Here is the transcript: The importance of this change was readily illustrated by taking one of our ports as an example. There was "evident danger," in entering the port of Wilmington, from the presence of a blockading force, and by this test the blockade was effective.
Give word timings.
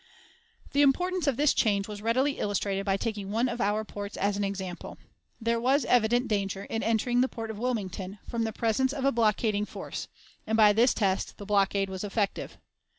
The 0.71 0.81
importance 0.81 1.27
of 1.27 1.37
this 1.37 1.53
change 1.53 1.87
was 1.87 2.01
readily 2.01 2.39
illustrated 2.39 2.87
by 2.87 2.97
taking 2.97 3.29
one 3.29 3.47
of 3.47 3.61
our 3.61 3.85
ports 3.85 4.17
as 4.17 4.35
an 4.35 4.43
example. 4.43 4.97
There 5.39 5.59
was 5.61 5.85
"evident 5.85 6.27
danger," 6.27 6.63
in 6.63 6.81
entering 6.81 7.21
the 7.21 7.27
port 7.29 7.51
of 7.51 7.59
Wilmington, 7.59 8.17
from 8.27 8.43
the 8.43 8.51
presence 8.51 8.93
of 8.93 9.05
a 9.05 9.11
blockading 9.11 9.65
force, 9.67 10.07
and 10.47 10.57
by 10.57 10.73
this 10.73 10.95
test 10.95 11.37
the 11.37 11.45
blockade 11.45 11.87
was 11.87 12.03
effective. 12.03 12.57